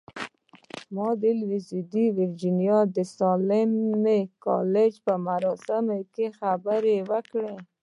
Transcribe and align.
ما 0.95 1.07
د 1.21 1.23
لويديځې 1.39 2.05
ويرجينيا 2.15 2.79
د 2.95 2.97
ساليم 3.15 3.71
کالج 4.45 4.93
په 5.05 5.13
مراسمو 5.27 5.99
کې 6.13 6.25
خبرې 6.39 6.97
وکړې. 7.09 7.53